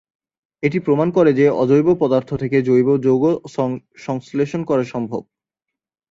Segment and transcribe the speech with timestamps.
[0.63, 3.23] এটি প্রমাণ করে যে অজৈব পদার্থ থেকে জৈব যৌগ
[4.05, 5.21] সংশ্লেষণ করা সম্ভব।